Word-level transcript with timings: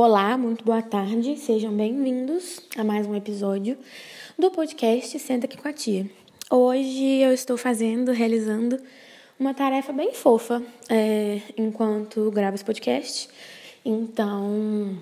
Olá, 0.00 0.38
muito 0.38 0.64
boa 0.64 0.80
tarde, 0.80 1.36
sejam 1.36 1.72
bem-vindos 1.72 2.60
a 2.76 2.84
mais 2.84 3.04
um 3.04 3.16
episódio 3.16 3.76
do 4.38 4.48
podcast 4.48 5.18
Senta 5.18 5.46
aqui 5.46 5.56
com 5.56 5.66
a 5.66 5.72
Tia. 5.72 6.08
Hoje 6.48 7.16
eu 7.20 7.32
estou 7.32 7.56
fazendo, 7.56 8.12
realizando 8.12 8.78
uma 9.40 9.52
tarefa 9.52 9.92
bem 9.92 10.14
fofa 10.14 10.62
é, 10.88 11.40
enquanto 11.56 12.30
gravo 12.30 12.54
esse 12.54 12.64
podcast, 12.64 13.28
então 13.84 14.96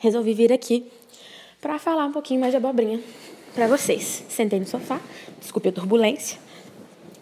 resolvi 0.00 0.34
vir 0.34 0.52
aqui 0.52 0.90
para 1.60 1.78
falar 1.78 2.06
um 2.06 2.12
pouquinho 2.12 2.40
mais 2.40 2.52
de 2.52 2.56
abobrinha 2.56 3.00
para 3.54 3.68
vocês. 3.68 4.24
Sentei 4.28 4.58
no 4.58 4.66
sofá, 4.66 5.00
desculpe 5.38 5.68
a 5.68 5.72
turbulência, 5.72 6.40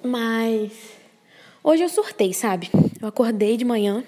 mas 0.03 0.73
hoje 1.63 1.83
eu 1.83 1.91
surtei, 1.91 2.33
sabe? 2.33 2.71
Eu 3.03 3.07
acordei 3.07 3.59
de 3.59 3.67
manhã 3.67 4.03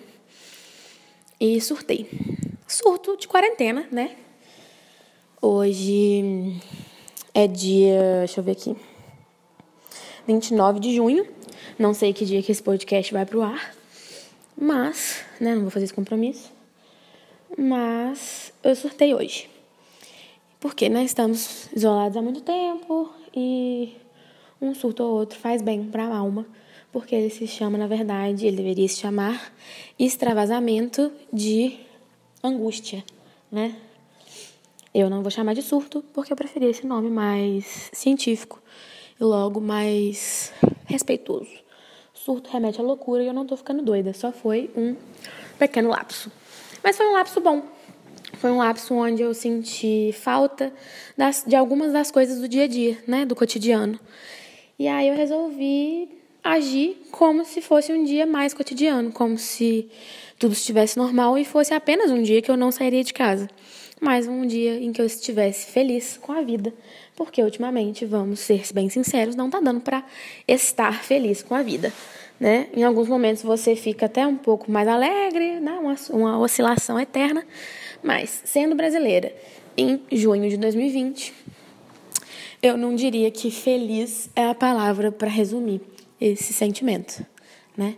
e 1.41 1.61
surtei. 1.61 2.09
Surto 2.67 3.17
de 3.17 3.29
quarentena, 3.29 3.87
né? 3.91 4.17
Hoje 5.41 6.61
é 7.35 7.47
dia, 7.47 8.21
deixa 8.21 8.41
eu 8.41 8.45
ver 8.45 8.53
aqui, 8.53 8.77
29 10.27 10.81
de 10.81 10.95
junho. 10.95 11.27
Não 11.79 11.93
sei 11.93 12.13
que 12.13 12.25
dia 12.25 12.43
que 12.43 12.53
esse 12.53 12.63
podcast 12.63 13.13
vai 13.13 13.27
pro 13.27 13.43
ar, 13.43 13.75
mas, 14.57 15.25
né, 15.41 15.55
não 15.55 15.63
vou 15.63 15.71
fazer 15.71 15.85
esse 15.85 15.95
compromisso. 15.95 16.53
Mas 17.59 18.53
eu 18.63 18.75
surtei 18.75 19.15
hoje. 19.15 19.51
Porque 20.61 20.89
nós 20.89 21.07
estamos 21.07 21.69
isolados 21.75 22.17
há 22.17 22.23
muito 22.23 22.41
tempo 22.41 23.13
e 23.37 23.95
um 24.61 24.75
surto 24.75 25.03
ou 25.03 25.19
outro 25.19 25.39
faz 25.39 25.61
bem 25.61 25.85
para 25.85 26.05
a 26.05 26.17
alma 26.17 26.47
porque 26.95 27.13
ele 27.13 27.29
se 27.29 27.45
chama, 27.49 27.77
na 27.77 27.89
verdade, 27.89 28.47
ele 28.47 28.57
deveria 28.57 28.87
se 28.87 29.01
chamar 29.01 29.53
extravasamento 29.99 31.11
de 31.33 31.77
angústia, 32.41 33.03
né? 33.51 33.75
Eu 34.95 35.11
não 35.11 35.21
vou 35.21 35.29
chamar 35.29 35.55
de 35.55 35.63
surto, 35.63 36.05
porque 36.15 36.33
eu 36.33 36.37
preferi 36.37 36.67
esse 36.67 36.87
nome 36.87 37.11
mais 37.11 37.91
científico 37.93 38.63
e 39.21 39.25
logo 39.25 39.61
mais 39.61 40.53
respeitoso. 40.87 41.51
Surto 42.15 42.49
remete 42.53 42.81
à 42.81 42.85
loucura 42.85 43.25
e 43.25 43.27
eu 43.27 43.35
não 43.35 43.45
tô 43.45 43.57
ficando 43.57 43.83
doida, 43.83 44.15
só 44.15 44.31
foi 44.31 44.71
um 44.77 44.95
pequeno 45.59 45.89
lapso. 45.89 46.31
Mas 46.81 46.97
foi 46.97 47.09
um 47.09 47.13
lapso 47.15 47.41
bom. 47.41 47.65
Foi 48.35 48.53
um 48.53 48.59
lapso 48.59 48.95
onde 48.95 49.21
eu 49.21 49.35
senti 49.35 50.13
falta 50.13 50.73
das, 51.17 51.43
de 51.45 51.57
algumas 51.57 51.93
das 51.93 52.13
coisas 52.13 52.41
do 52.41 52.47
dia 52.47 52.65
a 52.65 52.69
dia, 52.69 53.03
né, 53.05 53.27
do 53.27 53.35
cotidiano. 53.35 53.99
E 54.79 54.87
aí 54.87 55.09
eu 55.09 55.17
resolvi 55.17 56.23
agir 56.45 57.01
como 57.11 57.43
se 57.43 57.63
fosse 57.63 57.91
um 57.91 58.05
dia 58.05 58.27
mais 58.27 58.53
cotidiano, 58.53 59.11
como 59.11 59.39
se 59.39 59.89
tudo 60.39 60.53
estivesse 60.53 60.99
normal 60.99 61.39
e 61.39 61.45
fosse 61.45 61.73
apenas 61.73 62.11
um 62.11 62.23
dia 62.23 62.43
que 62.43 62.51
eu 62.51 62.57
não 62.57 62.71
sairia 62.71 63.03
de 63.03 63.15
casa, 63.15 63.49
mas 63.99 64.29
um 64.29 64.47
dia 64.47 64.79
em 64.79 64.93
que 64.93 65.01
eu 65.01 65.07
estivesse 65.07 65.73
feliz 65.73 66.19
com 66.21 66.33
a 66.33 66.43
vida, 66.43 66.75
porque 67.17 67.43
ultimamente, 67.43 68.05
vamos 68.05 68.41
ser 68.41 68.63
bem 68.75 68.91
sinceros, 68.91 69.35
não 69.35 69.49
tá 69.49 69.59
dando 69.59 69.81
para 69.81 70.05
estar 70.47 71.03
feliz 71.03 71.43
com 71.43 71.55
a 71.55 71.63
vida. 71.63 71.91
Né? 72.39 72.67
Em 72.77 72.83
alguns 72.83 73.09
momentos 73.09 73.43
você 73.43 73.75
fica 73.75 74.05
até 74.05 74.27
um 74.27 74.37
pouco 74.37 74.71
mais 74.71 74.87
alegre, 74.87 75.61
né? 75.61 75.79
uma, 75.81 75.95
uma 76.11 76.39
oscilação 76.39 77.01
eterna, 77.01 77.47
mas 78.03 78.43
sendo 78.45 78.75
brasileira 78.75 79.35
em 79.79 80.03
junho 80.13 80.51
de 80.51 80.59
2020, 80.59 81.33
eu 82.63 82.77
não 82.77 82.95
diria 82.95 83.31
que 83.31 83.51
feliz 83.51 84.29
é 84.35 84.45
a 84.47 84.55
palavra 84.55 85.11
para 85.13 85.29
resumir 85.29 85.94
esse 86.21 86.53
sentimento, 86.53 87.25
né? 87.77 87.97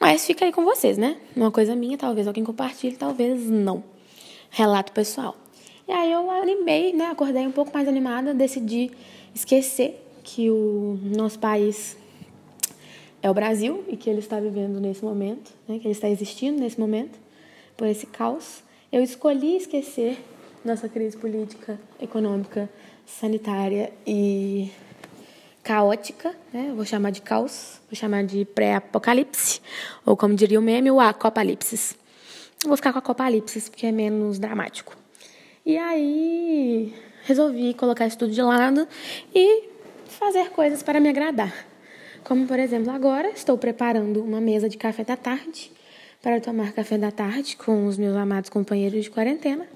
Mas 0.00 0.24
fica 0.24 0.44
aí 0.44 0.52
com 0.52 0.64
vocês, 0.64 0.96
né? 0.96 1.16
Uma 1.34 1.50
coisa 1.50 1.74
minha, 1.74 1.98
talvez 1.98 2.26
alguém 2.26 2.44
compartilhe, 2.44 2.96
talvez 2.96 3.48
não. 3.48 3.82
Relato 4.50 4.92
pessoal. 4.92 5.36
E 5.86 5.92
aí 5.92 6.12
eu 6.12 6.30
animei, 6.30 6.92
né? 6.92 7.06
Acordei 7.06 7.46
um 7.46 7.52
pouco 7.52 7.72
mais 7.72 7.88
animada, 7.88 8.32
decidi 8.32 8.90
esquecer 9.34 10.04
que 10.22 10.50
o 10.50 10.98
nosso 11.02 11.38
país 11.38 11.96
é 13.22 13.30
o 13.30 13.34
Brasil 13.34 13.84
e 13.88 13.96
que 13.96 14.08
ele 14.08 14.20
está 14.20 14.38
vivendo 14.38 14.80
nesse 14.80 15.04
momento, 15.04 15.52
né? 15.66 15.78
Que 15.78 15.86
ele 15.86 15.92
está 15.92 16.08
existindo 16.08 16.60
nesse 16.60 16.78
momento, 16.78 17.18
por 17.76 17.86
esse 17.86 18.06
caos. 18.06 18.62
Eu 18.92 19.02
escolhi 19.02 19.56
esquecer 19.56 20.18
nossa 20.64 20.88
crise 20.88 21.16
política, 21.16 21.80
econômica, 22.00 22.70
sanitária 23.06 23.92
e 24.06 24.70
caótica, 25.68 26.34
né? 26.50 26.72
Vou 26.74 26.86
chamar 26.86 27.10
de 27.10 27.20
caos, 27.20 27.78
vou 27.90 27.94
chamar 27.94 28.24
de 28.24 28.46
pré-apocalipse, 28.46 29.60
ou 30.06 30.16
como 30.16 30.34
diria 30.34 30.58
o 30.58 30.62
meme, 30.62 30.90
o 30.90 30.98
acopalipsis. 30.98 31.94
Vou 32.64 32.74
ficar 32.74 32.90
com 32.90 32.98
a 32.98 33.02
copalipsis 33.02 33.68
porque 33.68 33.84
é 33.84 33.92
menos 33.92 34.38
dramático. 34.38 34.96
E 35.66 35.76
aí 35.76 36.94
resolvi 37.24 37.74
colocar 37.74 38.06
isso 38.06 38.16
tudo 38.16 38.32
de 38.32 38.40
lado 38.40 38.88
e 39.34 39.64
fazer 40.06 40.48
coisas 40.52 40.82
para 40.82 41.00
me 41.00 41.10
agradar. 41.10 41.52
Como, 42.24 42.46
por 42.46 42.58
exemplo, 42.58 42.90
agora 42.90 43.28
estou 43.28 43.58
preparando 43.58 44.24
uma 44.24 44.40
mesa 44.40 44.70
de 44.70 44.78
café 44.78 45.04
da 45.04 45.18
tarde 45.18 45.70
para 46.22 46.40
tomar 46.40 46.72
café 46.72 46.96
da 46.96 47.10
tarde 47.10 47.58
com 47.58 47.86
os 47.86 47.98
meus 47.98 48.16
amados 48.16 48.48
companheiros 48.48 49.04
de 49.04 49.10
quarentena. 49.10 49.66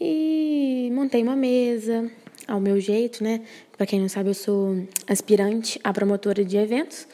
E 0.00 0.90
montei 0.92 1.22
uma 1.22 1.36
mesa, 1.36 2.10
ao 2.46 2.60
meu 2.60 2.80
jeito, 2.80 3.22
né? 3.22 3.42
Para 3.76 3.86
quem 3.86 4.00
não 4.00 4.08
sabe, 4.08 4.30
eu 4.30 4.34
sou 4.34 4.76
aspirante 5.06 5.80
a 5.82 5.92
promotora 5.92 6.44
de 6.44 6.56
eventos. 6.56 7.06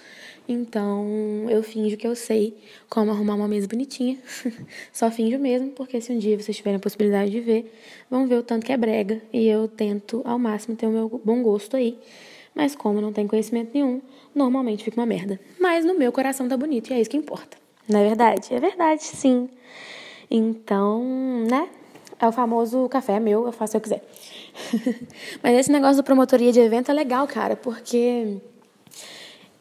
Então, 0.49 1.47
eu 1.49 1.63
finjo 1.63 1.97
que 1.97 2.07
eu 2.07 2.17
sei 2.17 2.57
como 2.89 3.11
arrumar 3.11 3.35
uma 3.35 3.49
mesa 3.49 3.67
bonitinha. 3.69 4.19
Só 4.93 5.11
finjo 5.11 5.39
mesmo, 5.39 5.71
porque 5.71 6.01
se 6.01 6.13
um 6.13 6.19
dia 6.19 6.39
vocês 6.39 6.57
tiverem 6.57 6.77
a 6.77 6.81
possibilidade 6.81 7.31
de 7.31 7.41
ver, 7.41 7.73
vão 8.11 8.27
ver 8.27 8.37
o 8.37 8.43
tanto 8.43 8.67
que 8.67 8.73
é 8.73 8.77
brega. 8.77 9.23
E 9.33 9.47
eu 9.47 9.69
tento 9.69 10.21
ao 10.25 10.39
máximo 10.39 10.77
ter 10.77 10.87
o 10.87 10.91
meu 10.91 11.21
bom 11.25 11.43
gosto 11.43 11.77
aí. 11.77 11.99
Mas 12.55 12.75
como 12.75 13.01
não 13.01 13.13
tem 13.13 13.27
conhecimento 13.27 13.71
nenhum, 13.73 14.03
normalmente 14.35 14.85
fica 14.85 15.01
uma 15.01 15.07
merda. 15.07 15.41
Mas 15.59 15.85
no 15.85 15.95
meu 15.95 16.13
coração 16.13 16.49
tá 16.49 16.57
bonito 16.57 16.91
e 16.91 16.95
é 16.95 17.01
isso 17.01 17.11
que 17.11 17.17
importa. 17.17 17.57
Não 17.89 18.01
é 18.01 18.07
verdade? 18.09 18.53
É 18.53 18.61
verdade, 18.61 19.03
sim. 19.03 19.49
Então, 20.31 21.03
né? 21.49 21.69
É 22.23 22.29
o 22.29 22.31
famoso 22.31 22.89
café 22.89 23.19
meu, 23.19 23.47
eu 23.47 23.51
faço 23.51 23.73
que 23.73 23.77
eu 23.79 23.81
quiser. 23.81 24.05
Mas 25.43 25.59
esse 25.59 25.73
negócio 25.73 25.97
da 25.97 26.05
promotoria 26.05 26.53
de 26.53 26.61
evento 26.61 26.89
é 26.89 26.95
legal, 26.95 27.27
cara, 27.27 27.57
porque 27.57 28.37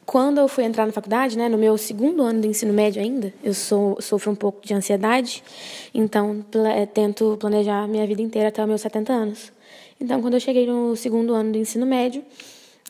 quando 0.06 0.38
eu 0.38 0.48
fui 0.48 0.64
entrar 0.64 0.86
na 0.86 0.94
faculdade, 0.94 1.36
né, 1.36 1.50
no 1.50 1.58
meu 1.58 1.76
segundo 1.76 2.22
ano 2.22 2.42
do 2.42 2.46
ensino 2.46 2.72
médio 2.72 3.02
ainda, 3.02 3.34
eu 3.44 3.56
sou, 3.56 4.00
sofro 4.00 4.30
um 4.30 4.36
pouco 4.36 4.64
de 4.64 4.76
ansiedade, 4.76 5.44
então 5.92 6.46
pl 6.52 6.86
tento 6.94 7.36
planejar 7.40 7.88
minha 7.88 8.06
vida 8.06 8.22
inteira 8.22 8.50
até 8.50 8.62
os 8.62 8.68
meus 8.68 8.82
70 8.82 9.12
anos. 9.12 9.52
Então, 10.00 10.22
quando 10.22 10.36
eu 10.36 10.40
cheguei 10.40 10.68
no 10.68 10.96
segundo 10.96 11.34
ano 11.34 11.54
do 11.54 11.58
ensino 11.58 11.88
médio, 11.88 12.24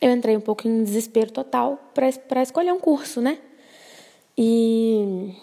eu 0.02 0.10
entrei 0.10 0.36
um 0.36 0.40
pouco 0.40 0.68
em 0.68 0.84
desespero 0.84 1.32
total 1.32 1.78
para 1.94 2.42
escolher 2.42 2.74
um 2.74 2.78
curso, 2.78 3.22
né? 3.22 3.38
E, 4.36 5.34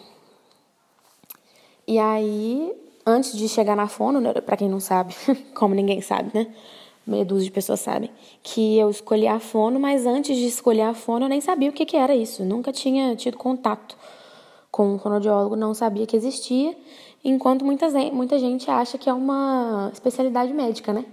e 1.88 1.98
aí 1.98 2.89
antes 3.10 3.38
de 3.38 3.48
chegar 3.50 3.76
na 3.76 3.88
fono, 3.88 4.22
né, 4.22 4.34
para 4.34 4.56
quem 4.56 4.70
não 4.70 4.80
sabe, 4.80 5.16
como 5.56 5.74
ninguém 5.74 6.02
sabe, 6.02 6.32
né? 6.34 6.48
Meia 7.06 7.26
dúzia 7.26 7.46
de 7.46 7.52
pessoas 7.52 7.80
sabem, 7.80 8.12
que 8.44 8.78
eu 8.78 8.90
escolhi 8.90 9.28
a 9.28 9.40
fono, 9.40 9.80
mas 9.80 10.06
antes 10.06 10.38
de 10.38 10.46
escolher 10.46 10.84
a 10.84 10.94
fono 10.94 11.26
eu 11.26 11.30
nem 11.30 11.42
sabia 11.42 11.70
o 11.70 11.74
que, 11.74 11.86
que 11.86 11.98
era 11.98 12.16
isso. 12.16 12.46
nunca 12.46 12.72
tinha 12.72 13.16
tido 13.16 13.36
contato 13.36 13.98
com 14.72 14.94
um 14.94 15.00
fonoaudiólogo, 15.00 15.56
não 15.56 15.74
sabia 15.74 16.06
que 16.06 16.16
existia, 16.16 16.78
enquanto 17.24 17.66
muita, 17.66 17.90
muita 18.12 18.38
gente 18.38 18.70
acha 18.70 18.98
que 18.98 19.10
é 19.10 19.14
uma 19.14 19.90
especialidade 19.92 20.54
médica, 20.54 20.94
né? 20.94 21.06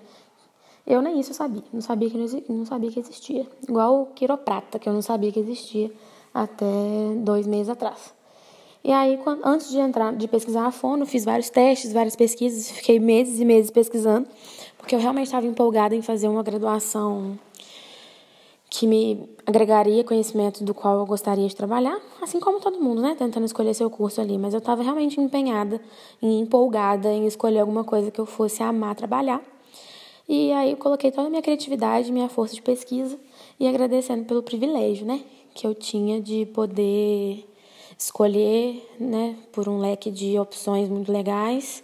Eu 0.87 1.03
nem 1.03 1.19
isso 1.19 1.31
eu 1.31 1.35
sabia, 1.35 1.65
não 1.73 1.81
sabia 1.81 2.11
que, 2.11 2.17
não, 2.17 2.57
não 2.59 2.67
sabia 2.67 2.91
que 2.93 3.01
existia. 3.01 3.47
Igual 3.69 4.03
o 4.03 4.07
quiroprata, 4.07 4.79
que 4.79 4.89
eu 4.89 4.93
não 4.93 5.03
sabia 5.03 5.33
que 5.33 5.41
existia 5.41 5.91
até 6.33 6.67
dois 7.17 7.47
meses 7.47 7.71
atrás. 7.71 8.15
E 8.87 8.93
aí, 8.93 9.17
quando, 9.17 9.45
antes 9.45 9.69
de 9.69 9.81
entrar, 9.81 10.15
de 10.15 10.29
pesquisar 10.29 10.65
a 10.65 10.71
fono, 10.71 11.05
fiz 11.05 11.25
vários 11.25 11.51
testes, 11.51 11.93
várias 11.93 12.15
pesquisas, 12.15 12.71
fiquei 12.71 13.01
meses 13.01 13.41
e 13.41 13.45
meses 13.45 13.69
pesquisando, 13.69 14.29
porque 14.79 14.95
eu 14.95 15.01
realmente 15.01 15.27
estava 15.27 15.45
empolgada 15.45 15.97
em 15.97 16.03
fazer 16.03 16.29
uma 16.29 16.41
graduação 16.41 17.37
que 18.71 18.87
me 18.87 19.29
agregaria 19.45 20.05
conhecimento 20.05 20.63
do 20.63 20.73
qual 20.73 21.01
eu 21.01 21.05
gostaria 21.05 21.49
de 21.49 21.57
trabalhar, 21.57 22.01
assim 22.23 22.39
como 22.39 22.61
todo 22.61 22.79
mundo, 22.79 23.03
né, 23.03 23.17
tentando 23.19 23.45
escolher 23.45 23.75
seu 23.75 23.91
curso 23.91 24.21
ali, 24.21 24.39
mas 24.39 24.55
eu 24.55 24.59
estava 24.59 24.85
realmente 24.85 25.21
empenhada 25.21 25.81
e 26.23 26.39
empolgada 26.39 27.13
em 27.13 27.27
escolher 27.27 27.59
alguma 27.59 27.83
coisa 27.83 28.13
que 28.13 28.21
eu 28.21 28.27
fosse 28.27 28.63
amar 28.63 28.95
trabalhar. 28.95 29.43
E 30.29 30.53
aí 30.53 30.71
eu 30.71 30.77
coloquei 30.77 31.11
toda 31.11 31.27
a 31.27 31.31
minha 31.31 31.43
criatividade, 31.43 32.13
minha 32.13 32.29
força 32.29 32.55
de 32.55 32.63
pesquisa 32.63 33.19
e 33.59 33.67
agradecendo 33.67 34.27
pelo 34.27 34.45
privilégio, 34.45 35.05
né, 35.05 35.23
que 35.57 35.67
eu 35.67 35.75
tinha 35.75 36.21
de 36.21 36.47
poder 36.47 37.45
escolher, 37.99 38.87
né, 39.01 39.37
por 39.53 39.69
um 39.69 39.79
leque 39.79 40.11
de 40.11 40.39
opções 40.39 40.89
muito 40.89 41.11
legais, 41.11 41.83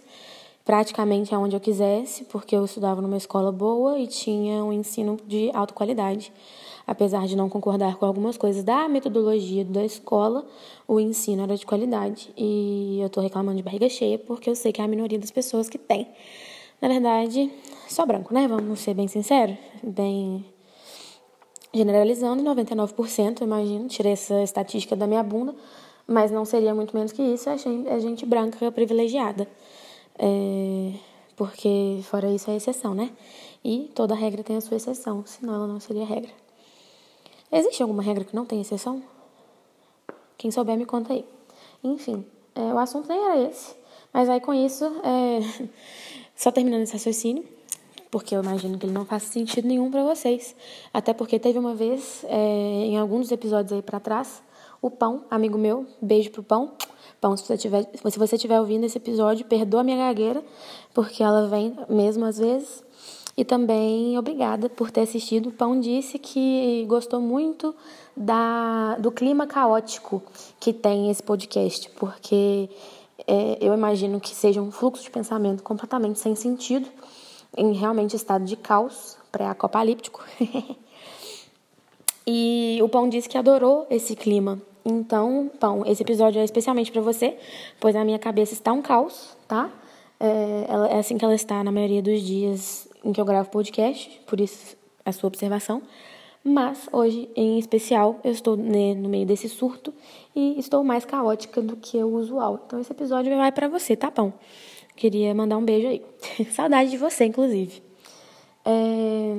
praticamente 0.63 1.33
aonde 1.33 1.55
eu 1.55 1.59
quisesse, 1.59 2.23
porque 2.25 2.55
eu 2.55 2.63
estudava 2.65 3.01
numa 3.01 3.17
escola 3.17 3.51
boa 3.51 3.99
e 3.99 4.07
tinha 4.07 4.63
um 4.63 4.71
ensino 4.71 5.17
de 5.27 5.49
alta 5.53 5.73
qualidade. 5.73 6.31
apesar 6.85 7.25
de 7.27 7.35
não 7.35 7.47
concordar 7.47 7.95
com 7.95 8.05
algumas 8.05 8.35
coisas 8.37 8.61
da 8.61 8.89
metodologia 8.89 9.63
da 9.63 9.85
escola, 9.85 10.45
o 10.85 10.99
ensino 10.99 11.43
era 11.43 11.55
de 11.55 11.65
qualidade. 11.65 12.29
E 12.35 12.99
eu 12.99 13.07
estou 13.07 13.23
reclamando 13.23 13.55
de 13.55 13.63
barriga 13.63 13.87
cheia 13.87 14.19
porque 14.19 14.49
eu 14.49 14.55
sei 14.55 14.73
que 14.73 14.81
é 14.81 14.83
a 14.83 14.87
minoria 14.87 15.17
das 15.17 15.31
pessoas 15.31 15.69
que 15.69 15.77
tem. 15.77 16.09
Na 16.81 16.89
verdade, 16.89 17.49
só 17.87 18.05
branco, 18.05 18.33
né? 18.33 18.47
Vamos 18.49 18.81
ser 18.81 18.93
bem 18.93 19.07
sinceros, 19.07 19.55
bem 19.81 20.43
generalizando, 21.73 22.43
99%, 22.43 23.41
imagino, 23.41 23.87
tirei 23.87 24.11
essa 24.11 24.43
estatística 24.43 24.95
da 24.95 25.07
minha 25.07 25.23
bunda, 25.23 25.55
mas 26.07 26.31
não 26.31 26.45
seria 26.45 26.73
muito 26.73 26.95
menos 26.95 27.11
que 27.11 27.21
isso, 27.21 27.49
é 27.49 27.57
gente, 27.57 27.87
é 27.87 27.99
gente 27.99 28.25
branca 28.25 28.71
privilegiada. 28.71 29.47
É, 30.17 30.93
porque 31.35 31.99
fora 32.03 32.29
isso 32.29 32.49
é 32.51 32.55
exceção, 32.55 32.93
né? 32.93 33.11
E 33.63 33.89
toda 33.95 34.13
regra 34.13 34.43
tem 34.43 34.57
a 34.57 34.61
sua 34.61 34.77
exceção, 34.77 35.25
senão 35.25 35.53
ela 35.55 35.67
não 35.67 35.79
seria 35.79 36.05
regra. 36.05 36.31
Existe 37.51 37.81
alguma 37.81 38.03
regra 38.03 38.23
que 38.23 38.35
não 38.35 38.45
tem 38.45 38.61
exceção? 38.61 39.01
Quem 40.37 40.51
souber 40.51 40.77
me 40.77 40.85
conta 40.85 41.13
aí. 41.13 41.25
Enfim, 41.83 42.25
é, 42.55 42.61
o 42.73 42.77
assunto 42.77 43.07
nem 43.07 43.23
era 43.23 43.39
esse. 43.41 43.75
Mas 44.11 44.29
aí 44.29 44.39
com 44.39 44.53
isso, 44.53 44.85
é, 45.03 45.69
só 46.35 46.51
terminando 46.51 46.81
esse 46.81 46.93
raciocínio, 46.93 47.45
porque 48.11 48.35
eu 48.35 48.43
imagino 48.43 48.77
que 48.77 48.85
ele 48.85 48.93
não 48.93 49.05
faz 49.05 49.23
sentido 49.23 49.67
nenhum 49.67 49.89
para 49.89 50.03
vocês. 50.03 50.55
Até 50.93 51.13
porque 51.13 51.39
teve 51.39 51.57
uma 51.57 51.73
vez, 51.73 52.23
é, 52.25 52.37
em 52.85 52.97
alguns 52.97 53.31
episódios 53.31 53.71
aí 53.71 53.81
para 53.81 53.99
trás, 53.99 54.43
o 54.83 54.91
Pão, 54.91 55.23
amigo 55.31 55.57
meu, 55.57 55.87
beijo 56.01 56.29
pro 56.29 56.43
Pão. 56.43 56.73
Pão, 57.21 57.37
se 57.37 57.45
você 57.45 57.57
tiver, 57.57 57.89
se 57.93 58.19
você 58.19 58.35
estiver 58.35 58.59
ouvindo 58.59 58.83
esse 58.83 58.97
episódio, 58.97 59.45
perdoa 59.45 59.79
a 59.79 59.83
minha 59.83 59.95
gagueira, 59.95 60.43
porque 60.93 61.23
ela 61.23 61.47
vem 61.47 61.73
mesmo 61.87 62.25
às 62.25 62.37
vezes. 62.37 62.83
E 63.37 63.45
também 63.45 64.19
obrigada 64.19 64.69
por 64.69 64.91
ter 64.91 65.01
assistido. 65.01 65.47
O 65.47 65.51
Pão 65.53 65.79
disse 65.79 66.19
que 66.19 66.85
gostou 66.85 67.21
muito 67.21 67.73
da, 68.15 68.97
do 68.97 69.09
clima 69.09 69.47
caótico 69.47 70.21
que 70.59 70.73
tem 70.73 71.09
esse 71.09 71.23
podcast, 71.23 71.89
porque 71.91 72.69
é, 73.25 73.57
eu 73.61 73.73
imagino 73.73 74.19
que 74.19 74.35
seja 74.35 74.61
um 74.61 74.69
fluxo 74.69 75.01
de 75.01 75.09
pensamento 75.09 75.63
completamente 75.63 76.19
sem 76.19 76.35
sentido, 76.35 76.89
em 77.55 77.71
realmente 77.71 78.17
estado 78.17 78.43
de 78.43 78.57
caos 78.57 79.17
pré-apocalíptico. 79.31 80.25
e 82.27 82.79
o 82.83 82.89
Pão 82.89 83.07
disse 83.07 83.29
que 83.29 83.37
adorou 83.37 83.87
esse 83.89 84.13
clima. 84.13 84.61
Então, 84.85 85.49
Pão, 85.59 85.85
esse 85.85 86.03
episódio 86.03 86.41
é 86.41 86.43
especialmente 86.43 86.91
para 86.91 87.01
você, 87.01 87.37
pois 87.79 87.95
a 87.95 88.03
minha 88.03 88.19
cabeça 88.19 88.53
está 88.53 88.73
um 88.73 88.81
caos, 88.81 89.35
tá? 89.47 89.71
É, 90.19 90.65
ela, 90.67 90.87
é 90.87 90.99
assim 90.99 91.17
que 91.17 91.23
ela 91.23 91.35
está 91.35 91.63
na 91.63 91.71
maioria 91.71 92.01
dos 92.01 92.21
dias 92.21 92.87
em 93.03 93.13
que 93.13 93.19
eu 93.19 93.25
gravo 93.25 93.49
podcast, 93.49 94.21
por 94.25 94.39
isso 94.39 94.75
a 95.05 95.11
sua 95.11 95.27
observação. 95.27 95.81
Mas 96.43 96.89
hoje, 96.91 97.29
em 97.35 97.57
especial, 97.57 98.19
eu 98.23 98.31
estou 98.31 98.57
né, 98.57 98.93
no 98.93 99.07
meio 99.07 99.25
desse 99.25 99.47
surto 99.47 99.93
e 100.35 100.59
estou 100.59 100.83
mais 100.83 101.05
caótica 101.05 101.61
do 101.61 101.77
que 101.77 102.03
o 102.03 102.15
usual. 102.15 102.61
Então 102.65 102.81
esse 102.81 102.91
episódio 102.91 103.35
vai 103.37 103.51
para 103.51 103.69
você, 103.69 103.95
tá 103.95 104.11
bom? 104.11 104.33
Queria 104.95 105.33
mandar 105.33 105.57
um 105.57 105.63
beijo 105.63 105.87
aí. 105.87 106.01
Saudade 106.51 106.91
de 106.91 106.97
você, 106.97 107.25
inclusive. 107.25 107.81
É... 108.65 109.33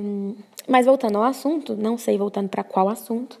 Mas 0.67 0.87
voltando 0.87 1.17
ao 1.17 1.23
assunto, 1.23 1.75
não 1.75 1.95
sei 1.95 2.17
voltando 2.17 2.49
para 2.49 2.63
qual 2.63 2.89
assunto, 2.89 3.39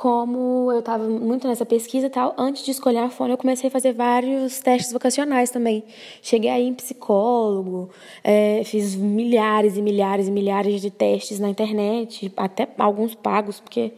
como 0.00 0.72
eu 0.72 0.78
estava 0.78 1.06
muito 1.06 1.46
nessa 1.46 1.66
pesquisa 1.66 2.06
e 2.06 2.08
tal, 2.08 2.34
antes 2.38 2.64
de 2.64 2.70
escolher 2.70 3.00
a 3.00 3.10
fone, 3.10 3.32
eu 3.32 3.36
comecei 3.36 3.68
a 3.68 3.70
fazer 3.70 3.92
vários 3.92 4.58
testes 4.58 4.94
vocacionais 4.94 5.50
também. 5.50 5.84
Cheguei 6.22 6.48
aí 6.48 6.66
em 6.66 6.72
psicólogo, 6.72 7.90
é, 8.24 8.62
fiz 8.64 8.94
milhares 8.94 9.76
e 9.76 9.82
milhares 9.82 10.26
e 10.26 10.30
milhares 10.30 10.80
de 10.80 10.90
testes 10.90 11.38
na 11.38 11.50
internet, 11.50 12.32
até 12.34 12.66
alguns 12.78 13.14
pagos, 13.14 13.60
porque 13.60 13.92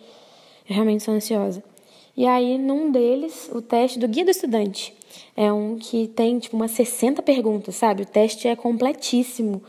eu 0.69 0.75
realmente 0.75 1.05
sou 1.05 1.15
ansiosa. 1.15 1.63
E 2.17 2.27
aí, 2.27 2.59
num 2.59 2.91
deles, 2.91 3.49
o 3.55 3.63
teste 3.63 4.01
do 4.01 4.09
Guia 4.09 4.25
do 4.25 4.33
Estudante. 4.33 4.93
É 5.37 5.53
um 5.53 5.79
que 5.79 6.09
tem, 6.09 6.41
tipo, 6.41 6.57
umas 6.57 6.73
60 6.73 7.23
perguntas, 7.23 7.77
sabe? 7.77 8.03
O 8.03 8.07
teste 8.07 8.49
é 8.49 8.57
completíssimo. 8.57 9.63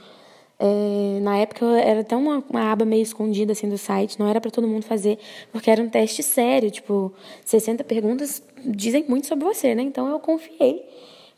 É, 0.59 1.19
na 1.21 1.37
época 1.37 1.65
era 1.79 2.01
até 2.01 2.15
uma, 2.15 2.43
uma, 2.49 2.71
aba 2.71 2.85
meio 2.85 3.01
escondida 3.01 3.51
assim 3.51 3.67
do 3.67 3.77
site, 3.77 4.19
não 4.19 4.27
era 4.27 4.39
para 4.39 4.51
todo 4.51 4.67
mundo 4.67 4.83
fazer, 4.83 5.17
porque 5.51 5.69
era 5.69 5.81
um 5.81 5.89
teste 5.89 6.21
sério, 6.21 6.69
tipo, 6.69 7.11
60 7.43 7.83
perguntas 7.83 8.41
dizem 8.63 9.03
muito 9.07 9.27
sobre 9.27 9.45
você, 9.45 9.73
né? 9.75 9.81
Então 9.81 10.07
eu 10.07 10.19
confiei, 10.19 10.87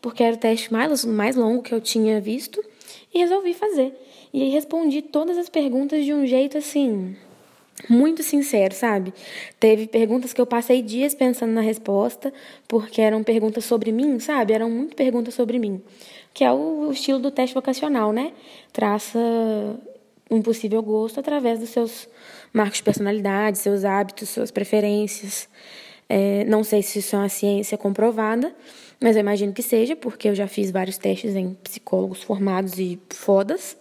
porque 0.01 0.23
era 0.23 0.35
o 0.35 0.39
teste 0.39 0.71
mais, 0.71 1.05
mais 1.05 1.35
longo 1.35 1.63
que 1.63 1.73
eu 1.73 1.81
tinha 1.81 2.19
visto 2.19 2.63
e 3.13 3.19
resolvi 3.19 3.53
fazer. 3.53 3.93
E 4.33 4.43
aí 4.43 4.49
respondi 4.49 5.01
todas 5.01 5.37
as 5.37 5.49
perguntas 5.49 6.03
de 6.03 6.13
um 6.13 6.25
jeito 6.25 6.57
assim, 6.57 7.15
muito 7.89 8.23
sincero, 8.23 8.73
sabe? 8.73 9.13
Teve 9.59 9.87
perguntas 9.87 10.33
que 10.33 10.41
eu 10.41 10.45
passei 10.45 10.81
dias 10.81 11.13
pensando 11.13 11.51
na 11.51 11.61
resposta, 11.61 12.33
porque 12.67 13.01
eram 13.01 13.23
perguntas 13.23 13.65
sobre 13.65 13.91
mim, 13.91 14.19
sabe? 14.19 14.53
Eram 14.53 14.69
muito 14.69 14.95
perguntas 14.95 15.33
sobre 15.33 15.59
mim 15.59 15.81
que 16.35 16.43
é 16.43 16.51
o 16.51 16.91
estilo 16.91 17.17
do 17.17 17.31
teste 17.31 17.55
vocacional, 17.55 18.11
né? 18.11 18.33
Traça 18.73 19.17
um 20.29 20.41
possível 20.41 20.83
gosto 20.83 21.17
através 21.17 21.59
dos 21.59 21.69
seus 21.69 22.09
marcos 22.51 22.79
de 22.79 22.83
personalidade, 22.83 23.57
seus 23.57 23.85
hábitos, 23.85 24.27
suas 24.29 24.51
preferências. 24.51 25.47
É, 26.09 26.43
não 26.43 26.61
sei 26.61 26.83
se 26.83 26.99
isso 26.99 27.15
é 27.15 27.19
uma 27.19 27.29
ciência 27.29 27.77
comprovada, 27.77 28.53
mas 28.99 29.15
eu 29.15 29.21
imagino 29.21 29.53
que 29.53 29.63
seja, 29.63 29.95
porque 29.95 30.27
eu 30.27 30.35
já 30.35 30.45
fiz 30.45 30.71
vários 30.71 30.97
testes 30.97 31.37
em 31.37 31.53
psicólogos 31.63 32.21
formados 32.21 32.77
e 32.77 32.99
fodas. 33.11 33.77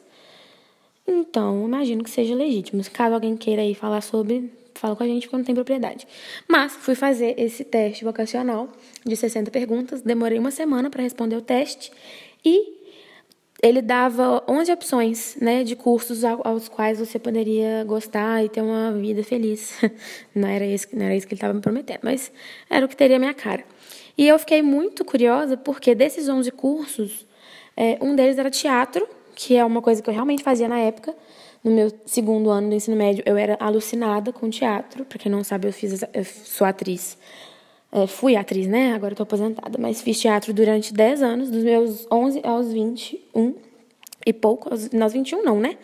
Então, 1.07 1.65
imagino 1.67 2.03
que 2.03 2.11
seja 2.11 2.35
legítimo. 2.35 2.83
Caso 2.93 3.15
alguém 3.15 3.37
queira 3.37 3.63
aí 3.63 3.75
falar 3.75 4.01
sobre, 4.01 4.51
fala 4.75 4.97
com 4.97 5.03
a 5.03 5.07
gente 5.07 5.31
não 5.33 5.45
tenho 5.45 5.57
propriedade. 5.57 6.07
Mas 6.49 6.73
fui 6.73 6.95
fazer 6.95 7.35
esse 7.39 7.65
teste 7.65 8.05
vocacional 8.05 8.69
de 9.05 9.17
60 9.17 9.51
perguntas, 9.51 10.01
demorei 10.01 10.39
uma 10.39 10.51
semana 10.51 10.89
para 10.89 11.03
responder 11.03 11.37
o 11.37 11.43
teste 11.43 11.93
e 12.45 12.85
ele 13.63 13.81
dava 13.81 14.45
11 14.47 14.73
opções 14.73 15.37
né, 15.41 15.65
de 15.65 15.75
cursos 15.75 16.23
aos 16.23 16.69
quais 16.69 16.99
você 16.99 17.19
poderia 17.19 17.83
gostar 17.85 18.45
e 18.45 18.49
ter 18.49 18.61
uma 18.61 18.93
vida 18.93 19.25
feliz. 19.25 19.73
Não 20.35 20.49
era 20.49 20.67
isso, 20.67 20.89
não 20.93 21.07
era 21.07 21.17
isso 21.17 21.27
que 21.27 21.33
ele 21.33 21.39
estava 21.39 21.55
me 21.55 21.61
prometendo, 21.61 22.01
mas 22.03 22.31
era 22.69 22.85
o 22.85 22.89
que 22.89 22.97
teria 22.97 23.17
a 23.17 23.19
minha 23.19 23.33
cara. 23.33 23.65
E 24.19 24.29
eu 24.29 24.39
fiquei 24.39 24.61
muito 24.61 25.05
curiosa 25.05 25.57
porque 25.57 25.95
desses 25.95 26.29
11 26.29 26.51
cursos, 26.51 27.27
é, 27.75 27.97
um 28.03 28.15
deles 28.15 28.37
era 28.37 28.51
teatro, 28.51 29.09
que 29.35 29.57
é 29.57 29.65
uma 29.65 29.83
coisa 29.83 30.03
que 30.03 30.09
eu 30.09 30.15
realmente 30.15 30.43
fazia 30.43 30.69
na 30.69 30.79
época. 30.79 31.15
No 31.63 31.71
meu 31.71 31.91
segundo 32.05 32.51
ano 32.51 32.69
do 32.69 32.75
ensino 32.75 32.97
médio, 32.97 33.23
eu 33.27 33.37
era 33.37 33.57
alucinada 33.59 34.33
com 34.33 34.51
teatro. 34.51 35.05
Para 35.05 35.19
quem 35.19 35.33
não 35.33 35.43
sabe, 35.43 35.69
eu, 35.69 35.73
fiz, 35.73 36.03
eu 36.13 36.25
sou 36.25 36.67
atriz 36.67 37.17
é, 37.95 38.09
fui 38.09 38.35
atriz, 38.35 38.67
né? 38.67 38.93
Agora 38.93 39.13
estou 39.13 39.23
aposentada, 39.23 39.79
mas 39.79 40.03
fiz 40.03 40.21
teatro 40.21 40.53
durante 40.53 40.93
10 40.93 41.23
anos, 41.23 41.49
dos 41.49 41.63
meus 41.63 42.09
11 42.11 42.41
aos 42.43 42.73
21 42.73 43.55
e 44.27 44.33
pouco, 44.33 44.69
aos, 44.69 44.93
aos 44.93 45.13
21 45.13 45.45
não, 45.45 45.61
né? 45.61 45.79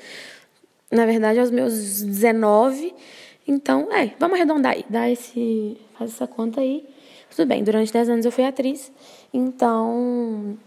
Na 0.90 1.06
verdade, 1.06 1.38
aos 1.38 1.52
meus 1.52 2.02
19. 2.02 2.92
Então, 3.46 3.92
é, 3.92 4.12
vamos 4.18 4.34
arredondar 4.34 4.72
aí, 4.72 4.84
dá 4.88 5.08
esse, 5.08 5.76
faz 5.96 6.10
essa 6.10 6.26
conta 6.26 6.60
aí. 6.60 6.84
Tudo 7.30 7.46
bem, 7.46 7.62
durante 7.62 7.92
10 7.92 8.08
anos 8.08 8.26
eu 8.26 8.32
fui 8.32 8.44
atriz, 8.44 8.90
então 9.32 10.58